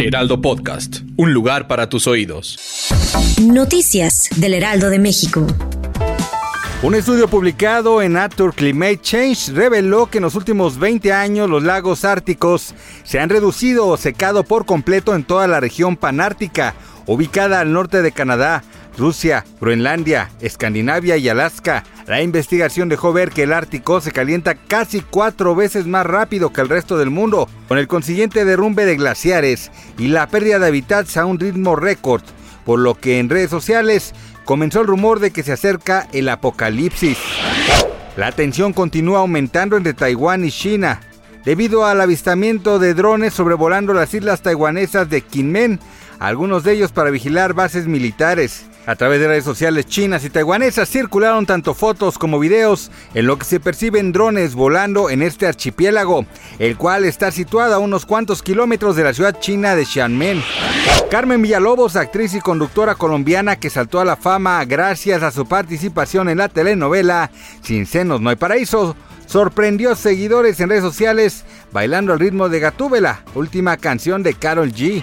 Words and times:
Heraldo 0.00 0.40
Podcast, 0.40 1.00
un 1.18 1.34
lugar 1.34 1.68
para 1.68 1.90
tus 1.90 2.06
oídos. 2.06 2.88
Noticias 3.42 4.30
del 4.36 4.54
Heraldo 4.54 4.88
de 4.88 4.98
México. 4.98 5.46
Un 6.82 6.94
estudio 6.94 7.28
publicado 7.28 8.00
en 8.00 8.14
Nature 8.14 8.54
Climate 8.54 9.00
Change 9.02 9.52
reveló 9.52 10.06
que 10.06 10.16
en 10.16 10.22
los 10.22 10.36
últimos 10.36 10.78
20 10.78 11.12
años 11.12 11.50
los 11.50 11.62
lagos 11.62 12.06
árticos 12.06 12.74
se 13.04 13.20
han 13.20 13.28
reducido 13.28 13.88
o 13.88 13.98
secado 13.98 14.42
por 14.42 14.64
completo 14.64 15.14
en 15.14 15.24
toda 15.24 15.46
la 15.46 15.60
región 15.60 15.98
panártica, 15.98 16.72
ubicada 17.06 17.60
al 17.60 17.74
norte 17.74 18.00
de 18.00 18.12
Canadá, 18.12 18.64
Rusia, 18.96 19.44
Groenlandia, 19.60 20.30
Escandinavia 20.40 21.16
y 21.16 21.28
Alaska. 21.28 21.84
La 22.06 22.22
investigación 22.22 22.88
dejó 22.88 23.12
ver 23.12 23.30
que 23.30 23.44
el 23.44 23.52
Ártico 23.52 24.00
se 24.00 24.12
calienta 24.12 24.54
casi 24.54 25.00
cuatro 25.00 25.54
veces 25.54 25.86
más 25.86 26.06
rápido 26.06 26.52
que 26.52 26.60
el 26.60 26.68
resto 26.68 26.98
del 26.98 27.10
mundo, 27.10 27.48
con 27.68 27.78
el 27.78 27.88
consiguiente 27.88 28.44
derrumbe 28.44 28.84
de 28.84 28.96
glaciares 28.96 29.70
y 29.98 30.08
la 30.08 30.26
pérdida 30.26 30.58
de 30.58 30.66
hábitats 30.66 31.16
a 31.16 31.26
un 31.26 31.38
ritmo 31.38 31.76
récord, 31.76 32.22
por 32.64 32.78
lo 32.78 32.94
que 32.94 33.18
en 33.18 33.28
redes 33.28 33.50
sociales 33.50 34.14
comenzó 34.44 34.80
el 34.80 34.86
rumor 34.86 35.20
de 35.20 35.30
que 35.30 35.42
se 35.42 35.52
acerca 35.52 36.08
el 36.12 36.28
apocalipsis. 36.28 37.18
La 38.16 38.32
tensión 38.32 38.72
continúa 38.72 39.20
aumentando 39.20 39.76
entre 39.76 39.94
Taiwán 39.94 40.44
y 40.44 40.50
China, 40.50 41.00
debido 41.44 41.86
al 41.86 42.00
avistamiento 42.00 42.78
de 42.78 42.94
drones 42.94 43.32
sobrevolando 43.32 43.94
las 43.94 44.12
islas 44.12 44.42
taiwanesas 44.42 45.08
de 45.08 45.22
Kinmen, 45.22 45.80
algunos 46.18 46.64
de 46.64 46.72
ellos 46.72 46.92
para 46.92 47.10
vigilar 47.10 47.54
bases 47.54 47.86
militares. 47.86 48.69
A 48.86 48.96
través 48.96 49.20
de 49.20 49.28
redes 49.28 49.44
sociales 49.44 49.86
chinas 49.86 50.24
y 50.24 50.30
taiwanesas 50.30 50.88
circularon 50.88 51.44
tanto 51.44 51.74
fotos 51.74 52.18
como 52.18 52.38
videos 52.38 52.90
en 53.14 53.26
lo 53.26 53.38
que 53.38 53.44
se 53.44 53.60
perciben 53.60 54.10
drones 54.10 54.54
volando 54.54 55.10
en 55.10 55.22
este 55.22 55.46
archipiélago, 55.46 56.24
el 56.58 56.76
cual 56.76 57.04
está 57.04 57.30
situado 57.30 57.74
a 57.74 57.78
unos 57.78 58.06
cuantos 58.06 58.42
kilómetros 58.42 58.96
de 58.96 59.04
la 59.04 59.12
ciudad 59.12 59.38
china 59.38 59.76
de 59.76 59.84
Xiamen. 59.84 60.42
Carmen 61.10 61.42
Villalobos, 61.42 61.96
actriz 61.96 62.34
y 62.34 62.40
conductora 62.40 62.94
colombiana 62.94 63.56
que 63.56 63.68
saltó 63.68 64.00
a 64.00 64.04
la 64.04 64.16
fama 64.16 64.64
gracias 64.64 65.22
a 65.22 65.30
su 65.30 65.46
participación 65.46 66.28
en 66.28 66.38
la 66.38 66.48
telenovela 66.48 67.30
Sin 67.62 67.84
senos 67.84 68.20
no 68.20 68.30
hay 68.30 68.36
paraíso, 68.36 68.96
sorprendió 69.26 69.94
seguidores 69.94 70.58
en 70.60 70.68
redes 70.70 70.84
sociales 70.84 71.44
bailando 71.72 72.12
al 72.12 72.20
ritmo 72.20 72.48
de 72.48 72.60
Gatúbela, 72.60 73.24
última 73.34 73.76
canción 73.76 74.22
de 74.22 74.34
Carol 74.34 74.72
G. 74.72 75.02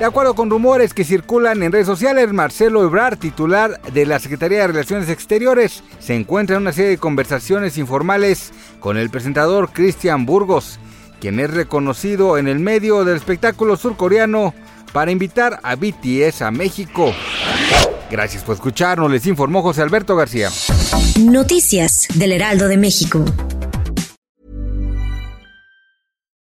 De 0.00 0.06
acuerdo 0.06 0.34
con 0.34 0.48
rumores 0.48 0.94
que 0.94 1.04
circulan 1.04 1.62
en 1.62 1.72
redes 1.72 1.86
sociales, 1.86 2.32
Marcelo 2.32 2.82
Ebrard, 2.82 3.18
titular 3.18 3.82
de 3.92 4.06
la 4.06 4.18
Secretaría 4.18 4.60
de 4.60 4.68
Relaciones 4.68 5.10
Exteriores, 5.10 5.82
se 5.98 6.14
encuentra 6.14 6.56
en 6.56 6.62
una 6.62 6.72
serie 6.72 6.92
de 6.92 6.96
conversaciones 6.96 7.76
informales 7.76 8.50
con 8.78 8.96
el 8.96 9.10
presentador 9.10 9.72
Cristian 9.74 10.24
Burgos, 10.24 10.78
quien 11.20 11.38
es 11.38 11.50
reconocido 11.50 12.38
en 12.38 12.48
el 12.48 12.60
medio 12.60 13.04
del 13.04 13.16
espectáculo 13.16 13.76
surcoreano 13.76 14.54
para 14.94 15.10
invitar 15.10 15.60
a 15.62 15.76
BTS 15.76 16.40
a 16.40 16.50
México. 16.50 17.12
Gracias 18.10 18.42
por 18.42 18.54
escucharnos, 18.54 19.10
les 19.10 19.26
informó 19.26 19.60
José 19.60 19.82
Alberto 19.82 20.16
García. 20.16 20.48
Noticias 21.20 22.08
del 22.14 22.32
Heraldo 22.32 22.68
de 22.68 22.78
México. 22.78 23.22